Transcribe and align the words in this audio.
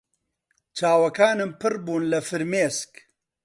چاوەکانم 0.77 1.51
پڕ 1.61 1.73
بوون 1.85 2.03
لە 2.11 2.19
فرمێسک. 2.29 2.93